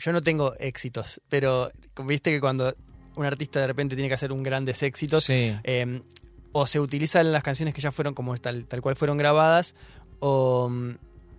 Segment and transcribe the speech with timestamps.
[0.00, 1.70] yo no tengo éxitos, pero
[2.04, 2.74] viste que cuando
[3.16, 5.54] un artista de repente tiene que hacer un grandes éxitos, Sí.
[5.64, 6.02] eh,
[6.52, 9.74] o se utilizan las canciones que ya fueron como tal, tal cual fueron grabadas,
[10.18, 10.70] o,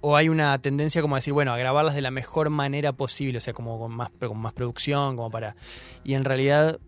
[0.02, 3.38] o hay una tendencia como a decir, bueno, a grabarlas de la mejor manera posible,
[3.38, 5.56] o sea, como con más, con más producción, como para...
[6.04, 6.80] Y en realidad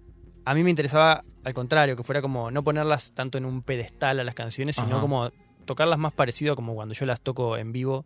[0.46, 4.20] a mí me interesaba al contrario, que fuera como no ponerlas tanto en un pedestal
[4.20, 5.02] a las canciones, sino Ajá.
[5.02, 5.30] como
[5.66, 8.05] tocarlas más parecido a como cuando yo las toco en vivo.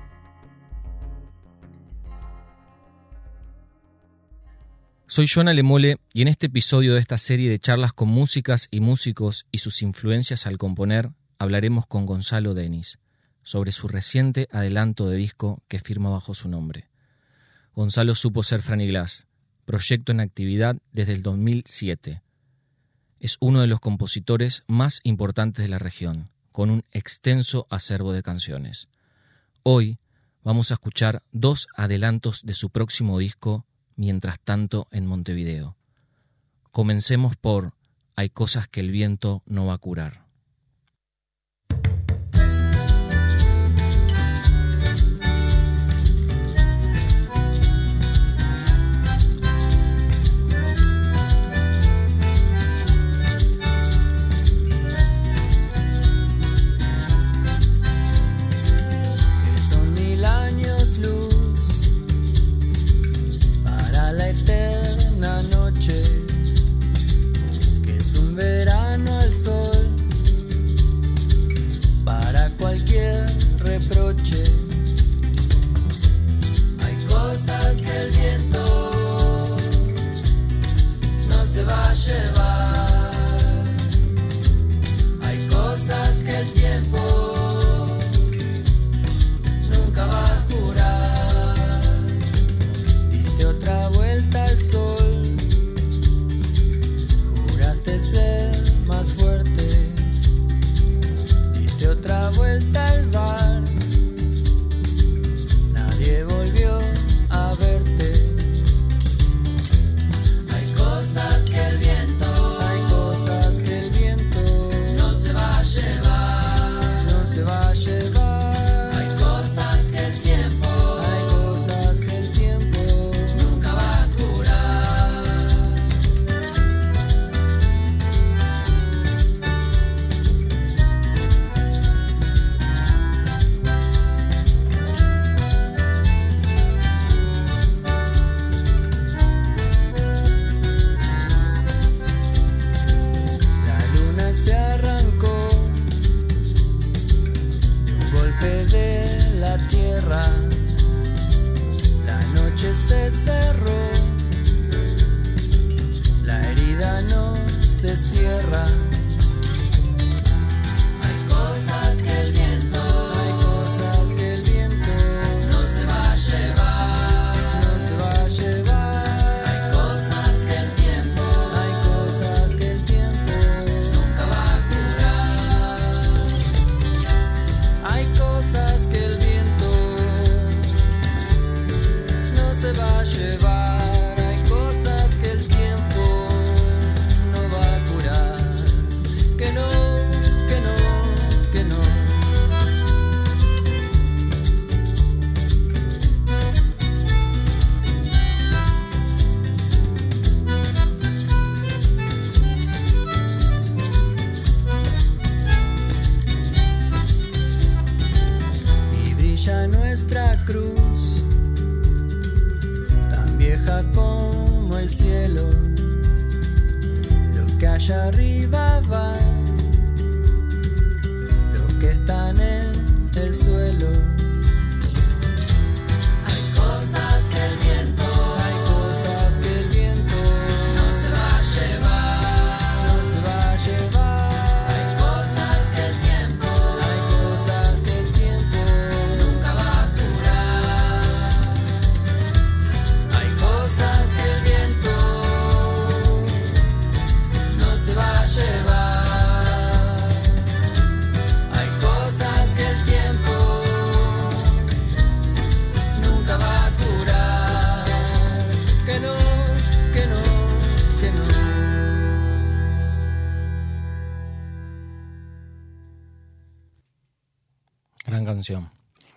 [5.13, 8.79] Soy Joana Lemole y en este episodio de esta serie de charlas con músicas y
[8.79, 12.97] músicos y sus influencias al componer, hablaremos con Gonzalo Denis
[13.43, 16.87] sobre su reciente adelanto de disco que firma bajo su nombre.
[17.75, 19.27] Gonzalo supo ser Franny Glass,
[19.65, 22.21] proyecto en actividad desde el 2007.
[23.19, 28.23] Es uno de los compositores más importantes de la región, con un extenso acervo de
[28.23, 28.87] canciones.
[29.63, 29.99] Hoy
[30.41, 35.75] vamos a escuchar dos adelantos de su próximo disco, Mientras tanto en Montevideo.
[36.71, 37.73] Comencemos por
[38.15, 40.30] Hay cosas que el viento no va a curar.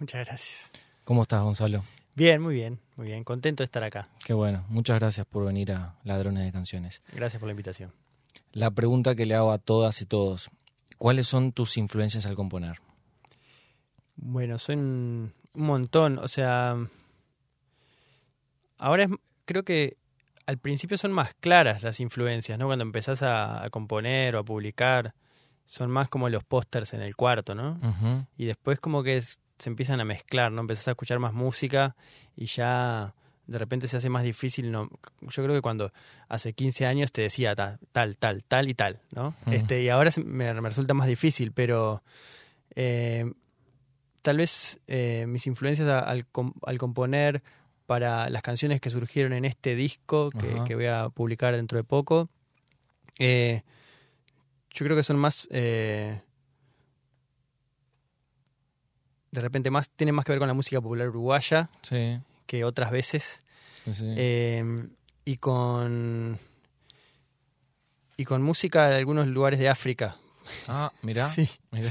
[0.01, 0.71] Muchas gracias.
[1.05, 1.83] ¿Cómo estás, Gonzalo?
[2.15, 3.25] Bien, muy bien, muy bien.
[3.25, 4.09] Contento de estar acá.
[4.25, 4.65] Qué bueno.
[4.69, 7.03] Muchas gracias por venir a Ladrones de Canciones.
[7.13, 7.93] Gracias por la invitación.
[8.53, 10.51] La pregunta que le hago a todas y todos,
[10.99, 12.81] ¿cuáles son tus influencias al componer?
[14.17, 14.79] Bueno, son
[15.55, 16.19] un montón.
[16.19, 16.77] O sea,
[18.79, 19.11] ahora es,
[19.45, 19.97] creo que
[20.47, 22.67] al principio son más claras las influencias, ¿no?
[22.67, 25.15] Cuando empezás a, a componer o a publicar,
[25.67, 27.79] son más como los pósters en el cuarto, ¿no?
[28.37, 30.61] Y después como que es- se empiezan a mezclar, ¿no?
[30.61, 31.95] Empezás a escuchar más música
[32.37, 33.15] y ya
[33.47, 34.89] de repente se hace más difícil, ¿no?
[35.21, 35.93] Yo creo que cuando
[36.29, 39.35] hace 15 años te decía ta- tal, tal, tal y tal, ¿no?
[39.53, 42.03] Este, y ahora me, me resulta más difícil, pero
[42.75, 43.31] eh,
[44.23, 47.43] tal vez eh, mis influencias al, com- al componer
[47.87, 51.85] para las canciones que surgieron en este disco que, que voy a publicar dentro de
[51.85, 52.31] poco,
[53.19, 53.63] eh,
[54.75, 55.49] yo creo que son más...
[55.51, 56.21] eh,
[59.31, 62.21] de repente más tienen más que ver con la música popular uruguaya Sí.
[62.47, 63.43] que otras veces
[63.93, 64.65] sí, eh,
[65.25, 66.39] y con
[68.17, 70.17] y con música de algunos lugares de África
[70.69, 71.49] ah, mirá, Sí.
[71.73, 71.91] mirá.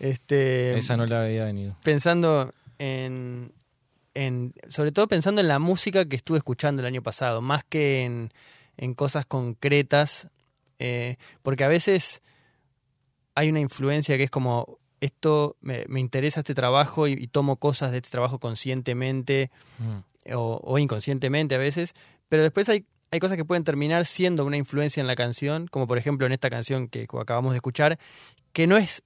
[0.00, 1.74] este Esa no la había venido.
[1.82, 3.52] pensando en,
[4.14, 8.02] en sobre todo pensando en la música que estuve escuchando el año pasado más que
[8.02, 8.32] en,
[8.76, 10.28] en cosas concretas
[10.84, 12.22] eh, porque a veces
[13.36, 17.56] hay una influencia que es como esto me, me interesa este trabajo y, y tomo
[17.56, 20.34] cosas de este trabajo conscientemente Mm.
[20.34, 21.94] o, o inconscientemente a veces,
[22.28, 25.86] pero después hay, hay cosas que pueden terminar siendo una influencia en la canción, como
[25.86, 27.98] por ejemplo en esta canción que acabamos de escuchar,
[28.52, 29.02] que no es,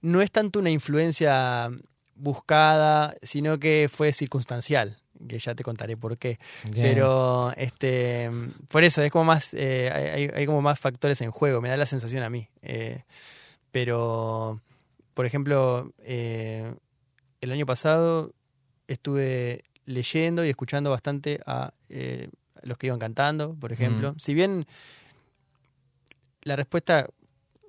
[0.00, 1.70] no es tanto una influencia
[2.14, 6.38] buscada, sino que fue circunstancial, que ya te contaré por qué.
[6.74, 8.30] Pero este
[8.68, 11.76] por eso es como más eh, hay, hay como más factores en juego, me da
[11.76, 12.48] la sensación a mí.
[12.62, 13.02] Eh,
[13.70, 14.60] pero
[15.14, 16.74] por ejemplo, eh,
[17.40, 18.32] el año pasado
[18.88, 21.72] estuve leyendo y escuchando bastante a
[22.62, 24.12] los que iban cantando, por ejemplo.
[24.12, 24.18] Mm.
[24.18, 24.66] Si bien
[26.42, 27.08] la respuesta,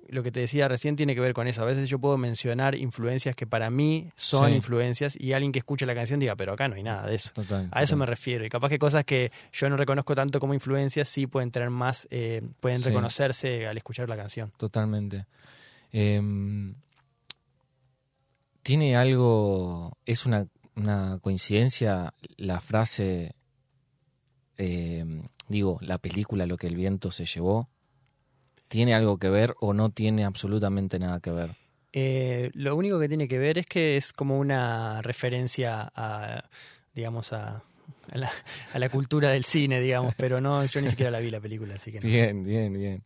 [0.08, 1.62] lo que te decía recién, tiene que ver con eso.
[1.62, 4.56] A veces yo puedo mencionar influencias que para mí son Sí.
[4.56, 7.30] influencias y alguien que escuche la canción diga, pero acá no hay nada de eso.
[7.34, 8.44] Total, A eso me refiero.
[8.44, 12.08] Y capaz que cosas que yo no reconozco tanto como influencias sí pueden tener más,
[12.10, 12.86] eh, pueden Sí.
[12.86, 14.52] reconocerse al escuchar la canción.
[14.56, 15.26] Totalmente.
[15.92, 16.74] Em,
[18.62, 20.46] Tiene algo, es una,
[20.76, 23.34] una coincidencia la frase,
[24.58, 27.68] em, digo, la película Lo que el viento se llevó.
[28.68, 31.50] ¿Tiene algo que ver o no tiene absolutamente nada que ver?
[31.92, 36.44] Eh, lo único que tiene que ver es que es como una referencia a,
[36.94, 37.62] digamos, a,
[38.12, 38.30] a la,
[38.74, 41.74] a la cultura del cine, digamos, pero no, yo ni siquiera la vi la película,
[41.74, 42.06] así que no.
[42.06, 43.02] Bien, bien, bien.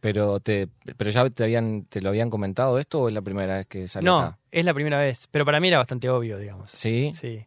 [0.00, 3.56] Pero te, pero ya te habían, te lo habían comentado esto o es la primera
[3.56, 4.38] vez que salió No, acá?
[4.52, 6.70] es la primera vez, pero para mí era bastante obvio, digamos.
[6.70, 7.44] Sí, Sí.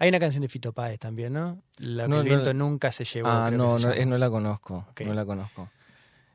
[0.00, 1.62] Hay una canción de Fito Páez también, ¿no?
[1.78, 3.28] La que No, el no- viento nunca se llevó.
[3.28, 4.84] Ah, no, no, eh, no la conozco.
[5.04, 5.68] No la conozco.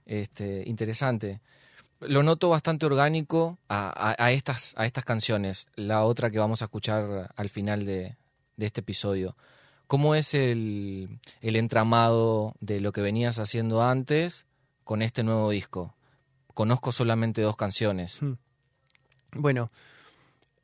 [0.05, 1.41] Este, interesante.
[2.01, 5.67] Lo noto bastante orgánico a, estas, a estas canciones.
[5.75, 8.17] La otra que vamos a escuchar al final de,
[8.57, 9.35] este episodio.
[9.87, 14.45] ¿Cómo es el, entramado de lo que venías haciendo antes
[14.83, 15.95] con este nuevo disco?
[16.53, 18.19] Conozco solamente dos canciones.
[19.33, 19.71] Bueno,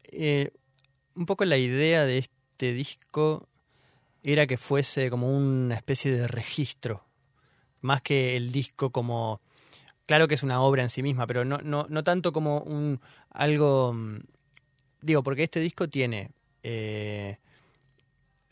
[0.04, 0.52] eh,
[1.16, 3.48] un poco la idea de este disco
[4.24, 7.04] era que fuese como una especie de registro,
[7.82, 9.42] más que el disco como,
[10.06, 13.00] claro que es una obra en sí misma, pero no, no, no tanto como un
[13.30, 14.20] algo, mm,
[15.02, 16.32] digo, porque este disco tiene
[16.64, 17.38] eh,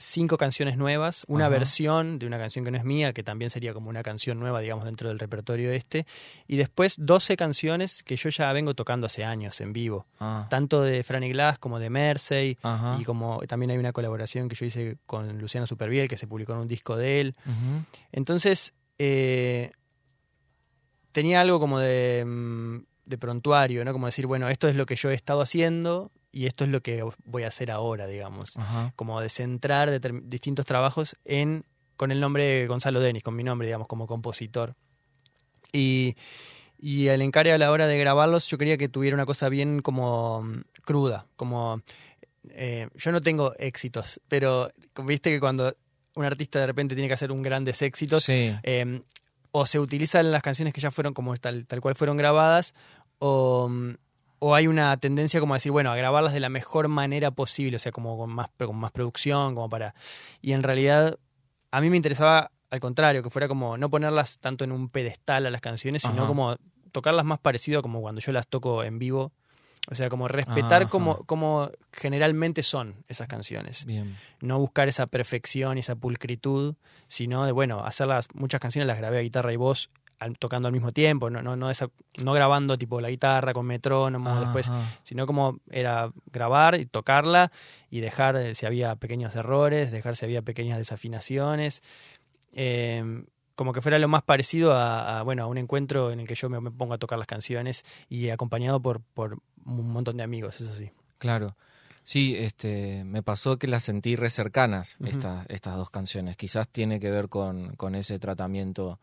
[0.01, 1.50] cinco canciones nuevas, una Ajá.
[1.55, 4.62] versión de una canción que no es mía, que también sería como una canción nueva,
[4.62, 6.05] digamos, dentro del repertorio este,
[6.48, 10.81] y después 12 canciones que yo ya vengo tocando hace años en vivo Ah, tanto
[10.83, 12.57] de Franny Glass como de Mersey.
[12.62, 12.98] ajá.
[13.00, 16.53] Y como también hay una colaboración que yo hice con Luciano Superviel, que se publicó
[16.53, 17.36] en un disco de él.
[18.13, 19.72] Entonces, eh,
[21.12, 23.91] tenía algo como de, mm, de prontuario, ¿no?
[23.91, 26.82] Como decir, bueno, esto es lo que yo he estado haciendo y esto es lo
[26.82, 28.56] que voy a hacer ahora, digamos.
[28.58, 28.94] Ajá.
[28.96, 31.65] Como de centrar distintos trabajos en
[31.98, 34.75] con el nombre de Gonzalo Denis, con mi nombre, digamos, como compositor.
[35.74, 36.15] Y,
[36.77, 39.82] y el encare a la hora de grabarlos, yo quería que tuviera una cosa bien
[39.82, 41.82] como mm, cruda, como
[42.51, 44.72] eh, yo no tengo éxitos, pero
[45.03, 45.75] viste que cuando
[46.19, 48.53] un artista de repente tiene que hacer un grandes éxitos, Sí.
[48.63, 49.01] eh,
[49.51, 52.75] o se utilizan las canciones que ya fueron como tal, tal cual fueron grabadas,
[53.19, 53.95] o, mm,
[54.39, 57.77] o hay una tendencia como a decir, bueno, a grabarlas de la mejor manera posible,
[57.77, 59.95] o sea, como con más, con más producción, como para...
[60.41, 61.17] Y en realidad
[61.71, 65.45] a mí me interesaba al contrario, que fuera como no ponerlas tanto en un pedestal
[65.47, 66.27] a las canciones, sino Ajá.
[66.27, 66.55] como
[66.91, 69.31] tocarlas más parecido a como cuando yo las toco en vivo
[69.91, 70.89] O sea, como respetar Ajá.
[70.91, 73.86] como, como generalmente son esas canciones.
[73.86, 74.15] Bien.
[74.39, 76.75] No buscar esa perfección y esa pulcritud,
[77.08, 80.74] sino de, bueno, hacerlas, muchas canciones las grabé a guitarra y voz al- tocando al
[80.74, 81.89] mismo tiempo, no, no, no, esa-
[82.24, 84.67] no grabando tipo la guitarra con metrónomo, después
[85.03, 87.51] sino como era grabar y tocarla
[87.89, 91.81] y dejar eh, si había pequeños errores, dejar si había pequeñas desafinaciones,
[92.53, 93.24] eh,
[93.55, 96.36] como que fuera lo más parecido a, a, bueno a un encuentro en el que
[96.36, 100.23] yo me, me pongo a tocar las canciones y acompañado por, por un montón de
[100.23, 100.91] amigos, eso sí.
[101.17, 101.55] Claro.
[102.03, 106.38] Sí, este, me pasó que las sentí re cercanas, estas, estas dos canciones.
[106.38, 108.99] Quizás tiene que ver con, con ese tratamiento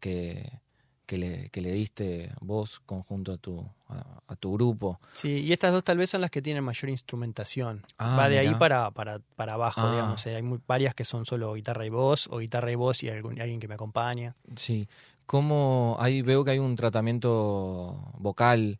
[0.00, 0.60] que,
[1.06, 5.00] que, le, que le diste vos conjunto a tu, a, a tu grupo.
[5.14, 7.86] Sí, y estas dos tal vez son las que tienen mayor instrumentación.
[7.96, 9.90] Ah, Va de ahí para, para, para abajo, Ah.
[9.92, 10.26] digamos.
[10.26, 13.08] eh, Hay muy, varias que son solo guitarra y voz, o guitarra y voz y
[13.08, 14.34] algún- alguien que me acompaña.
[14.56, 14.88] Sí.
[15.24, 18.78] ¿Cómo, ahí veo que hay un tratamiento vocal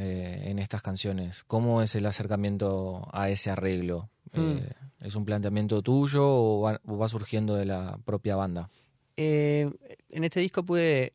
[0.00, 1.42] eh, en estas canciones.
[1.48, 4.08] ¿Cómo es el acercamiento a ese arreglo?
[4.32, 4.58] Hmm.
[4.58, 8.70] Eh, ¿Es un planteamiento tuyo o va, o va surgiendo de la propia banda?
[9.16, 9.68] Eh,
[10.10, 11.14] en este disco pude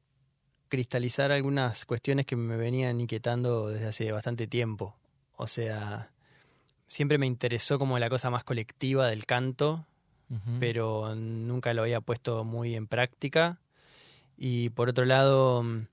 [0.67, 4.97] cristalizar algunas cuestiones que me venían inquietando desde hace bastante tiempo.
[5.37, 6.11] O sea,
[6.85, 9.85] siempre me interesó como la cosa más colectiva del canto,
[10.59, 13.61] pero nunca lo había puesto muy en práctica.
[14.35, 15.85] Y por otro lado, mm,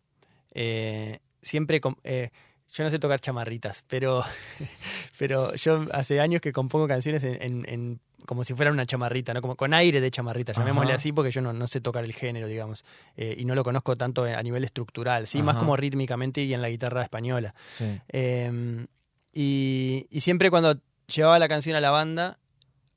[1.41, 1.81] siempre...
[2.03, 2.31] eh,
[2.73, 4.23] yo no sé tocar chamarritas, pero,
[5.19, 9.33] pero yo hace años que compongo canciones en, en- en- como si fuera una chamarrita,
[9.35, 9.41] ¿no?
[9.41, 10.99] Como con aire de chamarrita, llamémosle Ajá.
[11.01, 12.85] así, porque yo no, no sé tocar el género, digamos,
[13.17, 16.61] eh, y no lo conozco tanto a nivel estructural, sí, más como rítmicamente y en
[16.63, 17.55] la guitarra española.
[17.77, 17.99] Sí.
[18.09, 18.87] Eh,
[19.33, 22.39] y, y siempre cuando llevaba la canción a la banda,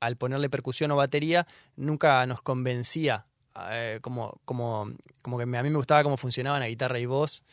[0.00, 3.26] al ponerle percusión o batería, nunca nos convencía.
[3.70, 7.06] eh, como, como, como que me- a mí me gustaba cómo funcionaban la guitarra y
[7.06, 7.44] voz.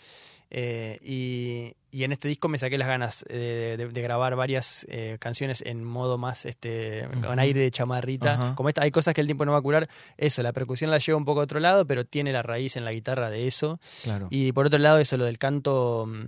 [0.53, 4.85] Eh, y, y en este disco me saqué las ganas eh, de, de grabar varias
[4.89, 8.53] eh, canciones en modo más este con aire de chamarrita.
[8.55, 9.87] Como esta, hay cosas que el tiempo no va a curar.
[10.17, 12.83] Eso, la percusión la lleva un poco a otro lado, pero tiene la raíz en
[12.83, 13.79] la guitarra de eso.
[14.03, 14.27] Claro.
[14.29, 16.25] Y por otro lado, eso, lo del canto, mm,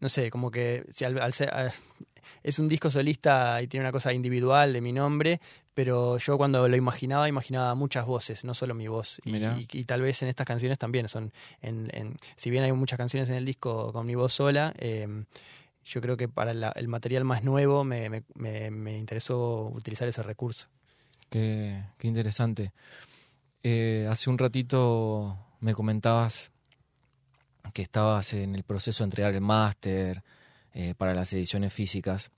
[0.00, 1.32] no sé, como que si al, al
[2.42, 5.40] es un disco solista y tiene una cosa individual de mi nombre,
[5.74, 9.20] pero yo cuando lo imaginaba, imaginaba muchas voces, no solo mi voz.
[9.24, 9.56] Y, Mirá.
[9.58, 12.96] y- y tal vez en estas canciones también son, en, en- si bien hay muchas
[12.98, 15.24] canciones en el disco con mi voz sola, eh,
[15.84, 20.06] yo creo que para la- el material más nuevo me, me- me- me interesó utilizar
[20.08, 20.68] ese recurso.
[21.30, 22.72] Qué, qué interesante.
[23.62, 26.50] Eh, hace un ratito me comentabas
[27.72, 30.22] que estabas en el proceso de entregar el máster
[30.74, 32.30] eh, para las ediciones físicas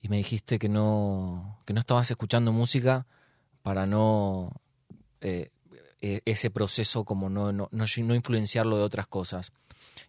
[0.00, 3.06] y me dijiste que no, que no estabas escuchando música
[3.62, 4.60] para no
[5.20, 5.50] eh,
[6.00, 9.52] e- ese proceso como no, no, no, no influenciarlo de otras cosas.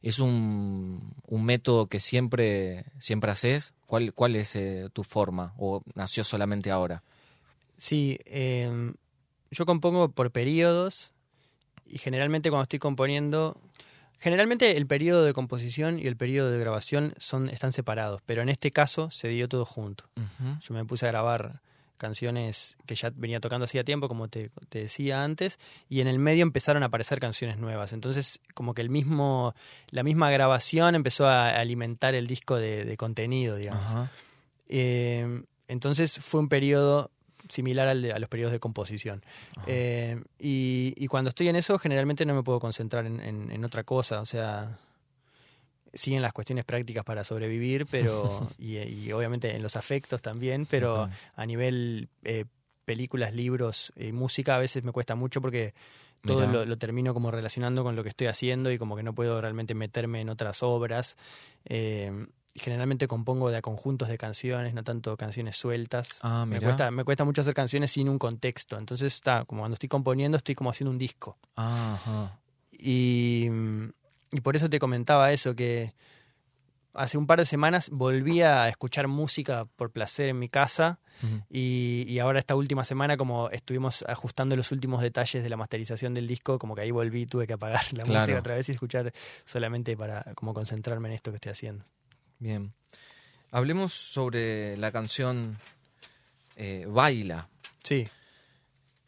[0.01, 3.73] ¿Es un, un método que siempre, siempre haces?
[3.85, 5.53] ¿Cuál, cuál es eh, tu forma?
[5.57, 7.03] ¿O nació solamente ahora?
[7.77, 8.93] Sí, eh,
[9.51, 11.11] yo compongo por periodos
[11.85, 13.59] y generalmente cuando estoy componiendo,
[14.19, 18.49] generalmente el periodo de composición y el periodo de grabación son están separados, pero en
[18.49, 20.05] este caso se dio todo junto.
[20.61, 21.61] Yo me puse a grabar
[21.97, 25.59] canciones que ya venía tocando hacía tiempo, como te, te decía antes,
[25.89, 27.91] y en el medio empezaron a aparecer canciones nuevas.
[27.93, 29.53] Entonces, como que el mismo,
[29.89, 34.09] la misma grabación empezó a alimentar el disco de, de contenido, digamos.
[34.69, 37.11] Eh, entonces fue un periodo
[37.49, 39.21] similar al de- a los periodos de composición.
[39.65, 43.65] Eh, y, y cuando estoy en eso, generalmente no me puedo concentrar en, en- en
[43.65, 44.21] otra cosa.
[44.21, 44.77] O sea,
[45.93, 51.09] siguen las cuestiones prácticas para sobrevivir, pero y, y obviamente en los afectos también, pero
[51.35, 52.45] a nivel eh,
[52.85, 55.73] películas, libros y música a veces me cuesta mucho porque
[56.25, 59.39] todo lo termino como relacionando con lo que estoy haciendo y como que no puedo
[59.41, 61.17] realmente meterme en otras obras.
[61.65, 62.27] Eh,
[62.59, 66.19] generalmente compongo de a conjuntos de canciones, no tanto canciones sueltas.
[66.21, 68.77] Ah, me, cuesta, me cuesta mucho hacer canciones sin un contexto.
[68.77, 71.37] Entonces está, como cuando estoy componiendo, estoy como haciendo un disco.
[71.55, 72.39] Ajá.
[72.71, 73.47] Y,
[74.31, 75.93] y por eso te comentaba eso, que
[76.93, 80.99] hace un par de semanas volví a escuchar música por placer en mi casa
[81.49, 86.13] y, y ahora esta última semana como estuvimos ajustando los últimos detalles de la masterización
[86.13, 88.19] del disco, como que ahí volví, tuve que apagar la Claro.
[88.21, 89.11] música otra vez y escuchar
[89.45, 91.85] solamente para como concentrarme en esto que estoy haciendo.
[92.39, 92.73] Bien.
[93.51, 95.57] Hablemos sobre la canción
[96.55, 97.49] eh, Baila.
[97.83, 98.07] Sí,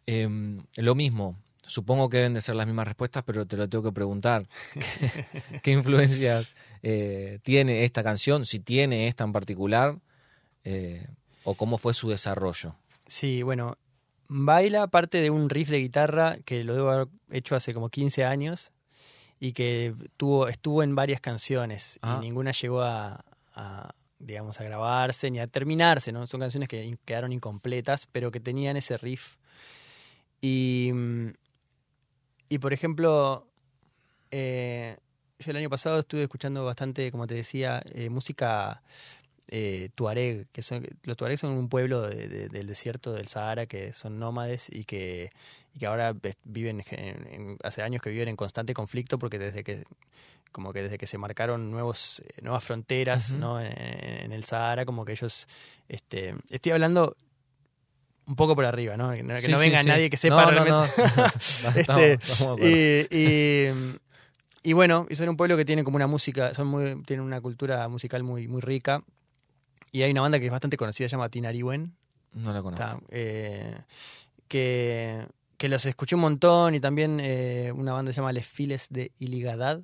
[0.05, 1.37] Em, lo mismo.
[1.65, 4.45] Supongo que deben de ser las mismas respuestas, pero te lo tengo que preguntar.
[5.63, 6.51] ¿Qué influencias
[6.83, 8.45] eh, tiene esta canción?
[8.45, 9.99] Si tiene esta en particular,
[10.65, 11.07] eh,
[11.43, 12.75] o cómo fue su desarrollo.
[13.07, 13.77] sí, bueno,
[14.27, 18.25] baila parte de un riff de guitarra que lo debo haber hecho hace como 15
[18.25, 18.71] años
[19.41, 22.19] y que tuvo, estuvo en varias canciones Ah.
[22.21, 26.27] y ninguna llegó a, a- digamos, a grabarse ni a terminarse, ¿no?
[26.27, 29.35] Son canciones que quedaron incompletas, pero que tenían ese riff.
[30.41, 30.91] Y,
[32.49, 33.47] y por ejemplo,
[34.29, 34.97] eh,
[35.39, 38.83] yo el año pasado estuve escuchando bastante, como te decía, eh, música
[39.53, 43.65] eh, tuareg, que son, los tuareg son un pueblo de- de- del desierto del Sahara
[43.65, 45.29] que son nómades y que,
[45.75, 46.15] y que ahora
[46.45, 49.83] viven, en- en- hace años que viven en constante conflicto porque desde que
[50.53, 53.33] como que desde que se marcaron nuevos nuevas fronteras.
[53.33, 53.59] ¿no?
[53.61, 55.47] en, en el Sahara como que ellos
[55.89, 57.15] este estoy hablando
[58.27, 59.87] un poco por arriba no que no, que Sí, no sí, venga sí.
[59.89, 60.93] nadie que sepa No, realmente.
[61.75, 63.67] Este, Estamos- estamos y, y,
[64.63, 67.41] y bueno, y son un pueblo que tiene como una música, son muy, tienen una
[67.41, 69.03] cultura musical muy, muy rica.
[69.91, 71.93] Y hay una banda que es bastante conocida, se llama Tinariwen,
[72.33, 72.83] No la conozco.
[72.85, 73.75] está, eh,
[74.47, 75.25] que,
[75.57, 78.87] que los escuché un montón, y también eh, una banda que se llama Les Files
[78.89, 79.81] de Iligadad,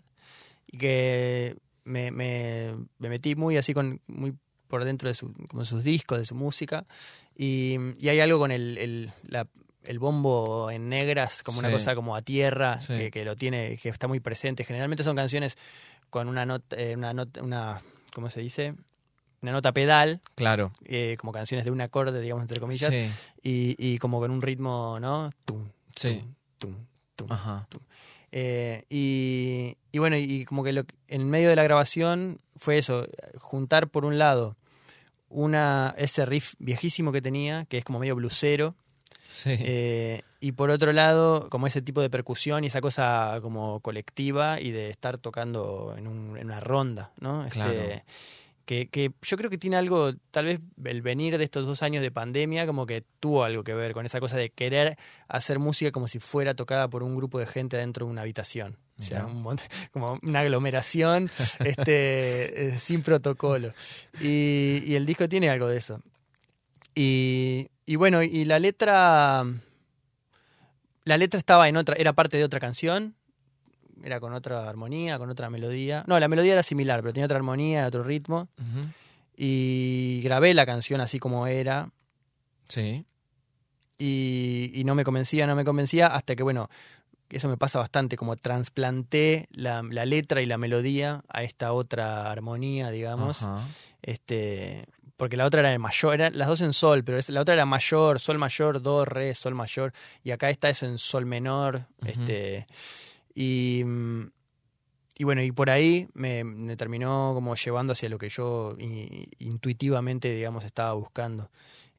[0.68, 4.34] y que me, me, me metí muy así con muy
[4.68, 6.86] por dentro de su, como sus discos, de su música,
[7.36, 9.48] y, y hay algo con el, el, la-
[9.86, 12.88] el bombo en negras, como una cosa como a tierra, Sí.
[12.98, 14.66] que, que lo tiene, que está muy presente.
[14.66, 15.58] Generalmente son canciones
[16.10, 17.82] con una nota, eh, una nota, una,
[18.14, 18.74] ¿cómo se dice?
[19.42, 20.72] Una nota pedal, Claro.
[20.86, 23.10] eh, como canciones de un acorde, digamos, entre comillas, Sí,
[23.44, 25.32] y, y como con un ritmo, ¿no?
[25.46, 26.24] Tum, sí.
[26.58, 26.76] tum,
[27.16, 27.32] tum.
[27.32, 27.68] Ajá.
[28.32, 33.08] Eh, y, y bueno, y como que lo, en medio de la grabación fue eso,
[33.38, 34.56] juntar por un lado
[35.30, 38.76] una ese riff viejísimo que tenía, que es como medio blusero,
[39.30, 39.56] Sí.
[39.60, 44.60] eh, y por otro lado, como ese tipo de percusión y esa cosa como colectiva
[44.62, 47.44] y de estar tocando en, un- en una ronda, ¿no?
[47.46, 48.02] Este, Claro.
[48.68, 52.02] Que, que yo creo que tiene algo, tal vez el venir de estos dos años
[52.02, 54.98] de pandemia, como que tuvo algo que ver con esa cosa de querer
[55.30, 58.78] hacer música como si fuera tocada por un grupo de gente dentro de una habitación.
[59.00, 59.58] O sea, un
[59.94, 61.30] como una aglomeración
[61.64, 63.74] este, eh, sin protocolo.
[64.20, 66.02] Y, y el disco tiene algo de eso.
[66.94, 69.46] Y, y bueno, y la letra.
[71.06, 73.16] La letra estaba en otra, era parte de otra canción.
[74.04, 76.04] Era con otra armonía, con otra melodía.
[76.08, 78.48] No, la melodía era similar, pero tenía otra armonía, otro ritmo.
[79.36, 81.90] Y grabé la canción así como era.
[82.68, 83.06] Sí.
[83.98, 86.70] Y, y no me convencía, no me convencía, hasta que, bueno,
[87.30, 92.32] eso me pasa bastante, como trasplanté la, la letra y la melodía a esta otra
[92.32, 93.42] armonía, digamos.
[94.02, 94.86] Este
[95.18, 97.56] porque la otra era en mayor, eran las dos en sol, pero es- la otra
[97.56, 99.92] era mayor, sol mayor, do, re, sol mayor,
[100.24, 102.68] y acá está eso en sol menor, este
[103.40, 104.32] y mm,
[105.20, 108.76] y bueno, y por ahí me, me terminó como llevando hacia lo que yo
[109.40, 111.50] intuitivamente, digamos, estaba buscando.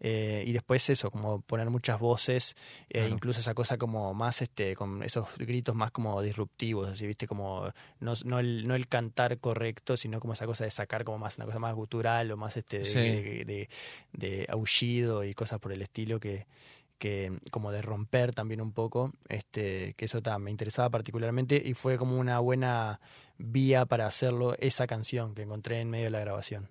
[0.00, 2.54] Eh, y después eso, como poner muchas voces,
[2.88, 3.08] eh, Claro.
[3.08, 7.72] incluso esa cosa como más, este, con esos gritos más como disruptivos, así, viste, como
[7.98, 11.36] no, no, el, no el cantar correcto, sino como esa cosa de sacar como más,
[11.38, 12.98] una cosa más gutural o más este de, Sí.
[13.00, 13.68] de, de-
[14.12, 16.46] de aullido y cosas por el estilo que,
[16.98, 21.74] que como de romper también un poco, este, que eso ta, me interesaba particularmente y
[21.74, 23.00] fue como una buena
[23.38, 26.68] vía para hacerlo esa canción que encontré en medio de la grabación.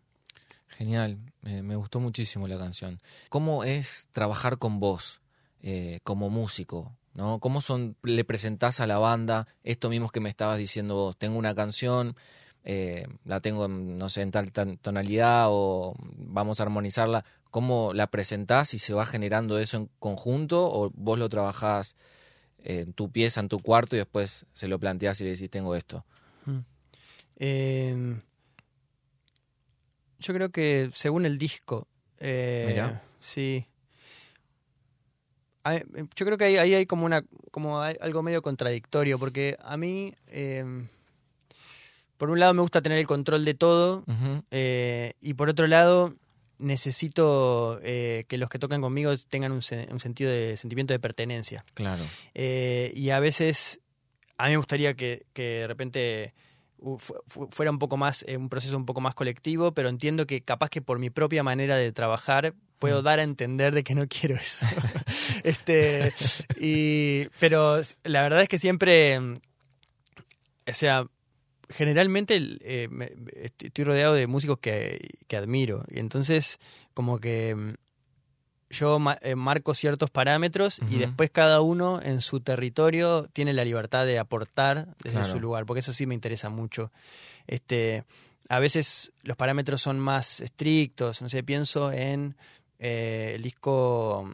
[0.67, 2.99] Genial, eh, me gustó muchísimo la canción.
[3.29, 5.21] ¿Cómo es trabajar con vos
[5.61, 6.93] eh, como músico?
[7.13, 7.39] ¿no?
[7.39, 11.17] ¿Cómo son, le presentás a la banda esto mismo que me estabas diciendo vos?
[11.17, 12.15] Tengo una canción,
[12.63, 17.23] eh, la tengo, en, no sé, en tal, tal tonalidad o vamos a armonizarla.
[17.51, 21.95] ¿Cómo la presentás y se va generando eso en conjunto o vos lo trabajás
[22.63, 25.75] en tu pieza, en tu cuarto y después se lo planteás y le decís tengo
[25.75, 26.03] esto?
[27.38, 28.15] Eh,
[30.19, 31.88] yo creo que según el disco,
[32.19, 33.01] eh, Mirá.
[33.19, 33.65] sí.
[35.63, 35.83] Hay-
[36.15, 39.75] Yo creo que ahí, ahí hay como una como hay algo medio contradictorio porque a
[39.77, 40.88] mí eh,
[42.17, 44.03] por un lado me gusta tener el control de todo
[44.51, 46.13] eh, y por otro lado
[46.59, 50.99] necesito eh, que los que tocan conmigo tengan un, sen- un sentido de sentimiento de
[50.99, 53.79] pertenencia Claro, Eh, y a veces
[54.37, 56.33] a mí me gustaría que, que de repente
[56.79, 60.25] fu- fu- fuera un poco más, eh, un proceso un poco más colectivo, pero entiendo
[60.27, 63.05] que capaz que por mi propia manera de trabajar puedo Mm.
[63.05, 64.59] dar a entender de que no quiero eso.
[65.43, 66.13] este,
[66.59, 71.07] y, pero la verdad es que siempre, o sea,
[71.69, 73.12] generalmente eh, me-
[73.62, 75.84] estoy rodeado de músicos que, que admiro.
[75.89, 76.60] Y entonces,
[76.93, 77.69] como que mm,
[78.69, 83.63] yo ma- eh, marco ciertos parámetros y después cada uno en su territorio tiene la
[83.63, 85.32] libertad de aportar desde Claro.
[85.32, 86.91] su lugar, porque eso sí me interesa mucho.
[87.47, 88.03] Este,
[88.49, 92.36] a veces los parámetros son más estrictos, no sé, pienso en
[92.80, 94.32] eh, el disco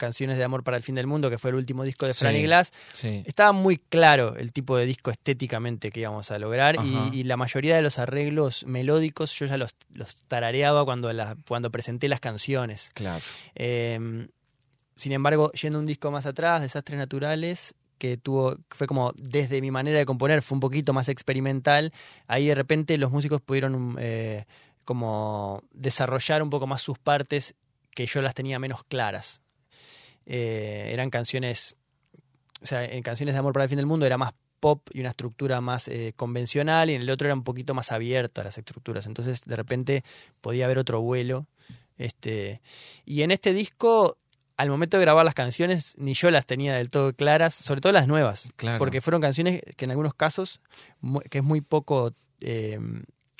[0.00, 2.20] Canciones de Amor para el Fin del Mundo, que fue el último disco de Sí.
[2.20, 3.22] Franny Glass, Sí.
[3.26, 6.76] estaba muy claro el tipo de disco estéticamente que íbamos a lograr
[7.12, 11.70] y, la mayoría de los arreglos melódicos yo ya los, los tarareaba cuando, la- cuando
[11.70, 12.90] presenté las canciones.
[12.94, 13.22] Claro.
[13.54, 14.26] Eh,
[14.96, 19.70] sin embargo, yendo un disco más atrás, Desastres Naturales, que tuvo, fue como desde mi
[19.70, 21.92] manera de componer, fue un poquito más experimental,
[22.26, 24.46] ahí de repente los músicos pudieron eh,
[24.84, 27.54] como desarrollar un poco más sus partes
[27.94, 29.42] que yo las tenía menos claras.
[30.26, 31.76] Eh, eran canciones,
[32.62, 35.00] o sea, en canciones de Amor para el Fin del Mundo era más pop y
[35.00, 38.44] una estructura más eh, convencional y en el otro era un poquito más abierto a
[38.44, 39.06] las estructuras.
[39.06, 40.04] Entonces de repente
[40.40, 41.46] podía haber otro vuelo.
[41.96, 42.60] Este,
[43.04, 44.18] y en este disco,
[44.56, 47.92] al momento de grabar las canciones, ni yo las tenía del todo claras, sobre todo
[47.92, 48.50] las nuevas.
[48.56, 48.78] Claro.
[48.78, 50.60] Porque fueron canciones que en algunos casos,
[51.30, 52.78] que es muy poco eh,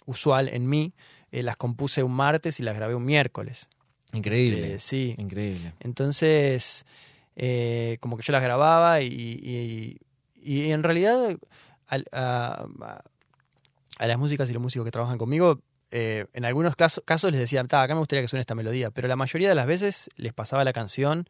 [0.07, 0.93] usual en mí,
[1.31, 3.69] eh, las compuse un martes y las grabé un miércoles.
[4.13, 4.75] Increíble.
[4.75, 5.15] Este, sí.
[5.19, 5.73] Increíble.
[5.81, 6.85] Entonces,
[7.37, 9.99] eh, como que yo las grababa y, y-
[10.43, 11.37] y en realidad
[11.87, 12.67] al- a,
[13.99, 17.63] las músicas y los músicos que trabajan conmigo, eh, en algunos casos, casos les decía,
[17.65, 20.33] "Ta, acá me gustaría que suene esta melodía, pero la mayoría de las veces les
[20.33, 21.29] pasaba la canción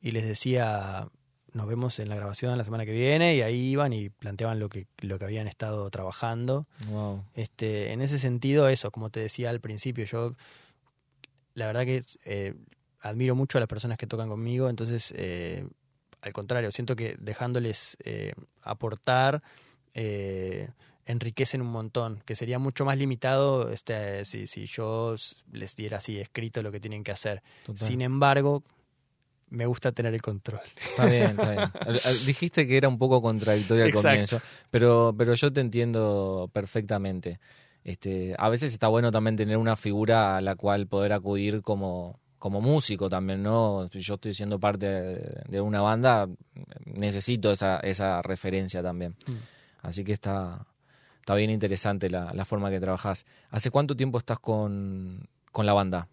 [0.00, 1.08] y les decía,
[1.52, 4.68] nos vemos en la grabación la semana que viene y ahí iban y planteaban lo
[4.68, 6.66] que, lo que habían estado trabajando.
[6.88, 7.24] Wow.
[7.34, 10.34] Este, en ese sentido, eso, como te decía al principio, yo
[11.54, 12.54] la verdad que eh,
[13.00, 15.66] admiro mucho a las personas que tocan conmigo, entonces, eh,
[16.22, 19.42] al contrario, siento que dejándoles eh, aportar,
[19.92, 20.70] eh,
[21.06, 25.16] enriquecen un montón, que sería mucho más limitado este, si, si yo
[25.52, 27.42] les diera así escrito lo que tienen que hacer.
[27.64, 27.86] Total.
[27.86, 28.62] Sin embargo,
[29.50, 30.62] me gusta tener el control.
[30.74, 31.70] Está bien, está bien.
[32.26, 34.08] Dijiste que era un poco contradictorio al Exacto.
[34.08, 34.40] comienzo,
[34.70, 37.38] pero, pero yo te entiendo perfectamente.
[37.84, 42.18] Este, a veces está bueno también tener una figura a la cual poder acudir como,
[42.38, 43.88] como músico también, ¿no?
[43.92, 46.26] Si yo estoy siendo parte de, una banda,
[46.86, 49.14] necesito esa, esa referencia también.
[49.26, 49.32] Mm.
[49.82, 50.66] Así que está,
[51.20, 53.26] está bien interesante la, la forma que trabajás.
[53.50, 56.08] ¿Hace cuánto tiempo estás con, con la banda?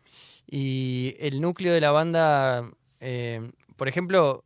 [0.45, 4.43] Y el núcleo de la banda, eh, por ejemplo,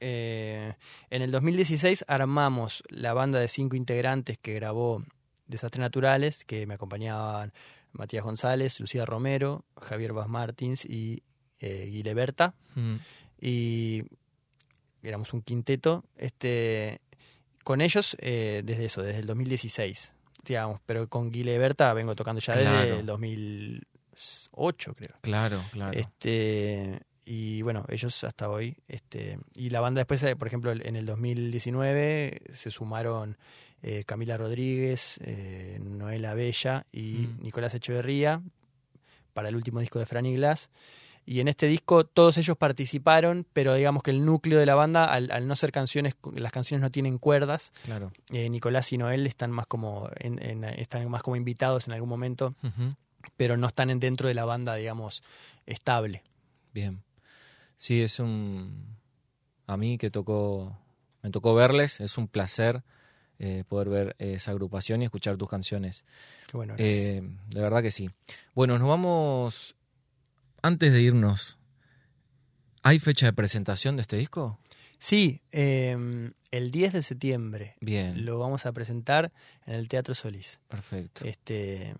[0.00, 0.74] eh,
[1.10, 5.04] en el 2016 armamos la banda de cinco integrantes que grabó
[5.46, 7.52] Desastres Naturales, que me acompañaban
[7.92, 11.22] Matías González, Lucía Romero, Javier Vaz Martins y
[11.60, 12.54] eh, Guile Berta.
[12.74, 12.96] Mm,
[13.40, 14.02] Y
[15.02, 16.04] éramos un quinteto.
[16.16, 17.00] Este,
[17.64, 20.14] con ellos, eh, desde eso, desde el 2016.
[20.44, 22.80] Digamos, pero con Guile Berta vengo tocando ya Claro.
[22.80, 25.16] desde el 2008, creo.
[25.20, 25.98] Claro, claro.
[25.98, 28.76] Este, y bueno, ellos hasta hoy.
[28.88, 33.36] Este, y la banda después, eh, por ejemplo, en el 2019 se sumaron
[33.88, 37.42] eh, Camila Rodríguez, eh, Noela Bella y Mm.
[37.44, 38.42] Nicolás Echeverría
[39.32, 40.70] para el último disco de Franny Glass.
[41.28, 45.04] Y en este disco todos ellos participaron, pero digamos que el núcleo de la banda,
[45.06, 47.72] al, al no ser canciones, las canciones no tienen cuerdas.
[47.84, 48.12] claro.
[48.32, 52.08] eh, Nicolás y Noel están más como en- en- están más como invitados en algún
[52.08, 52.54] momento,
[53.36, 55.22] pero no están en- dentro de la banda, digamos,
[55.66, 56.22] estable.
[56.72, 57.02] Bien.
[57.76, 58.96] Sí, es un.
[59.66, 60.78] A mí que tocó.
[61.22, 62.82] Me tocó verles, es un placer
[63.38, 66.04] eh, poder ver esa agrupación y escuchar tus canciones.
[66.46, 68.10] Que bueno, es- Eh, de verdad que sí.
[68.54, 69.76] Bueno, nos vamos.
[70.62, 71.58] Antes de irnos,
[72.82, 74.58] ¿hay fecha de presentación de este disco?
[74.98, 79.32] Sí, eh, el 10 de septiembre Bien, lo vamos a presentar
[79.66, 80.58] en el Teatro Solís.
[80.68, 81.24] perfecto.
[81.26, 81.94] Este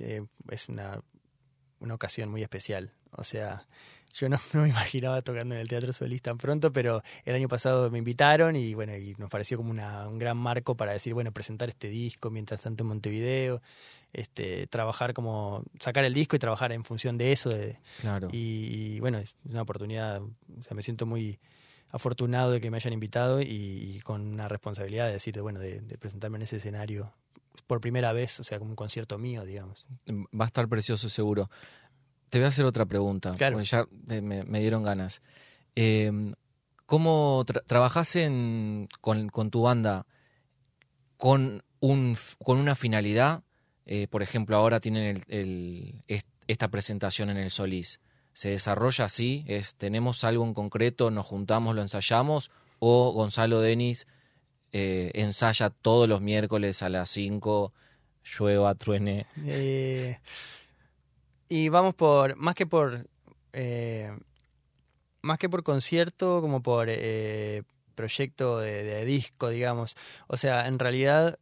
[0.00, 1.00] eh, es una,
[1.82, 2.92] una ocasión muy especial.
[3.10, 3.66] O sea,
[4.14, 7.48] yo no, no me imaginaba tocando en el Teatro Solís tan pronto, pero el año
[7.48, 11.14] pasado me invitaron y bueno, y nos pareció como una, un gran marco para decir,
[11.14, 13.62] bueno, presentar este disco mientras tanto en Montevideo,
[14.12, 18.28] este, trabajar como, sacar el disco y trabajar en función de eso, de, Claro.
[18.32, 21.38] y, y, bueno, es una oportunidad, o sea, me siento muy
[21.90, 25.80] afortunado de que me hayan invitado y, y con una responsabilidad de decir, bueno, de,
[25.80, 27.12] de presentarme en ese escenario
[27.66, 29.86] por primera vez, o sea, como un concierto mío, digamos.
[30.08, 31.50] Va a estar precioso seguro.
[32.30, 33.56] Te voy a hacer otra pregunta, Claro.
[33.56, 33.86] porque ya
[34.22, 35.20] me, me dieron ganas.
[35.76, 36.10] Eh,
[36.86, 40.06] ¿Cómo tra- trabajás en, con, con tu banda
[41.16, 43.42] con, un, con una finalidad?
[43.86, 48.00] Eh, por ejemplo, ahora tienen el- el- est- esta presentación en el Solís.
[48.34, 49.44] ¿Se desarrolla así?
[49.46, 51.10] Es, ¿Tenemos algo en concreto?
[51.10, 52.50] ¿Nos juntamos, lo ensayamos?
[52.78, 54.06] ¿O Gonzalo Denis
[54.72, 57.72] eh, ensaya todos los miércoles a las 5,
[58.24, 59.26] llueva, truene?
[59.44, 60.18] Eh,
[61.48, 63.06] y vamos por, más que por,
[63.52, 64.10] eh,
[65.20, 66.88] más que por concierto, como por
[67.94, 69.96] proyecto de disco, digamos.
[70.26, 71.38] O sea, en realidad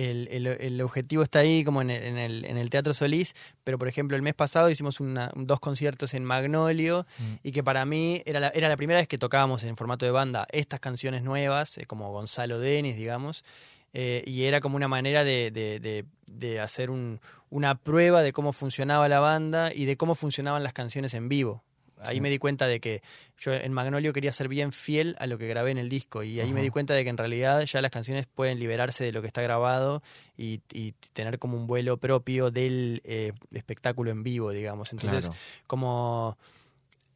[0.00, 3.34] el, el- el objetivo está ahí como en el, en, el, en el Teatro Solís,
[3.64, 7.34] pero por ejemplo el mes pasado hicimos una- dos conciertos en Magnolio Mm.
[7.42, 10.12] y que para mí era la, era la primera vez que tocábamos en formato de
[10.12, 13.44] banda estas canciones nuevas, eh, como Gonzalo Denis, digamos,
[13.92, 18.32] eh, y era como una manera de, de- de- de hacer un- una prueba de
[18.32, 21.64] cómo funcionaba la banda y de cómo funcionaban las canciones en vivo.
[22.02, 22.20] Ahí Sí.
[22.20, 23.02] me di cuenta de que
[23.38, 26.40] yo en Magnolio quería ser bien fiel a lo que grabé en el disco y
[26.40, 29.20] ahí me di cuenta de que en realidad ya las canciones pueden liberarse de lo
[29.20, 30.02] que está grabado
[30.36, 34.92] y, y tener como un vuelo propio del eh, espectáculo en vivo, digamos.
[34.92, 35.38] Entonces, Claro.
[35.66, 36.36] como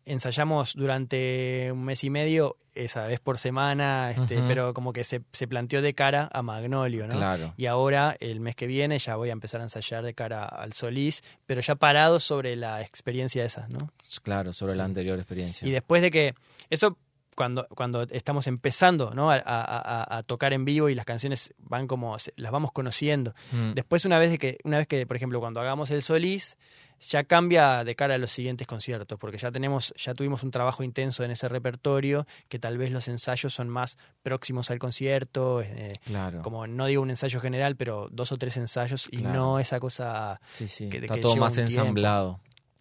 [0.07, 5.23] ensayamos durante un mes y medio, esa vez por semana, este, pero como que se,
[5.33, 7.17] se planteó de cara a Magnolio, ¿no?
[7.17, 7.55] Claro.
[7.57, 10.73] Y ahora, el mes que viene, ya voy a empezar a ensayar de cara al
[10.73, 13.91] Solís, pero ya parado sobre la experiencia esa, ¿no?
[14.23, 15.67] Claro, sobre la anterior experiencia.
[15.67, 16.35] Y después de que,
[16.71, 16.97] eso
[17.35, 19.31] cuando, cuando estamos empezando, ¿no?
[19.31, 23.35] A, a- tocar en vivo y las canciones van como, se- las vamos conociendo.
[23.53, 26.57] Mm, Después, una vez de que, una vez que, por ejemplo, cuando hagamos el Solís,
[27.01, 30.83] ya cambia de cara a los siguientes conciertos, porque ya tenemos, ya tuvimos un trabajo
[30.83, 35.93] intenso en ese repertorio, que tal vez los ensayos son más próximos al concierto, eh,
[36.07, 36.41] claro.
[36.43, 39.35] como no digo un ensayo general, pero dos o tres ensayos y Claro.
[39.35, 40.89] no esa cosa, Sí, sí.
[40.89, 41.71] que- Está que todo más tiempo.
[41.73, 42.41] ensamblado.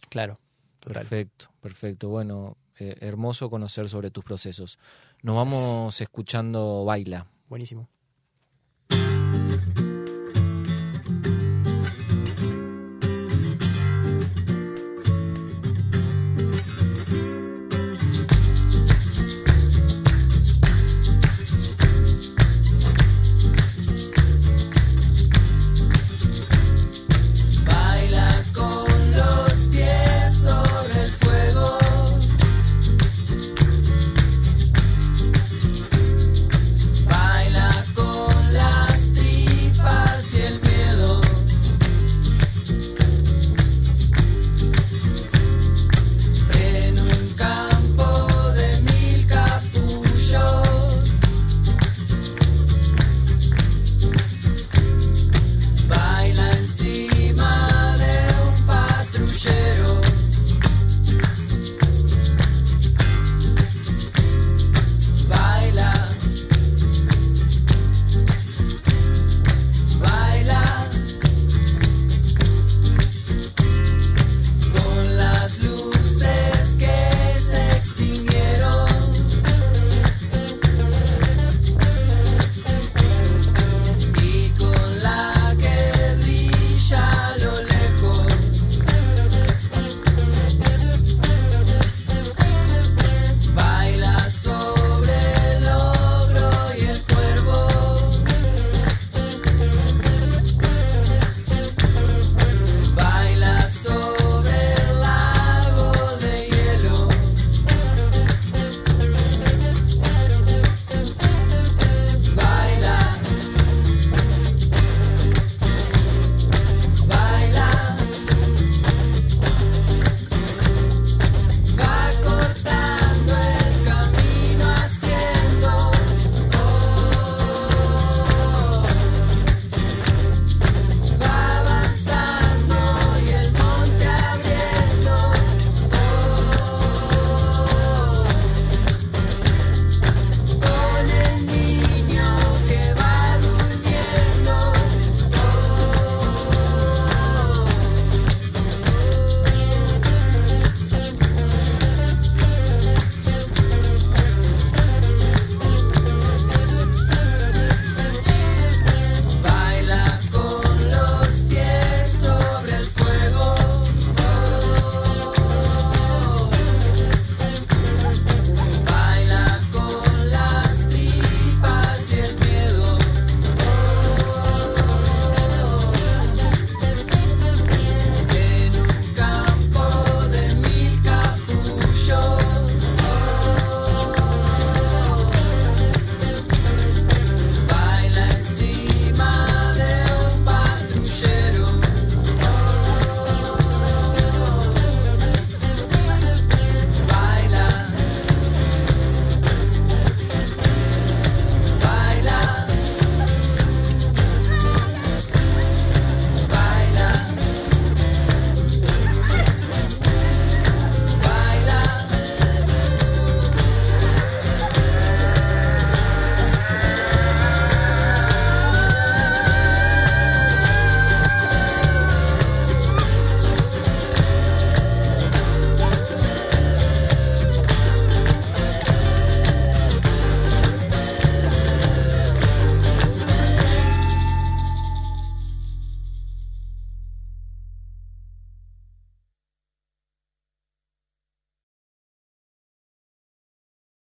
[0.10, 0.40] claro,
[0.80, 1.02] total.
[1.06, 2.08] Perfecto, perfecto.
[2.10, 4.80] Bueno, eh, hermoso conocer sobre tus procesos.
[5.22, 7.28] Nos vamos escuchando Baila.
[7.50, 7.88] Buenísimo.